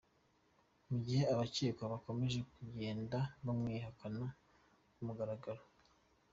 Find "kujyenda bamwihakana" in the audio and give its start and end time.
2.51-4.25